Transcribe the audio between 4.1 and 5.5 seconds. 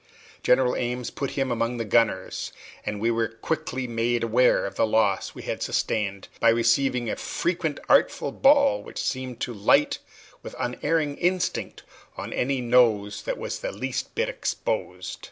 aware of the loss we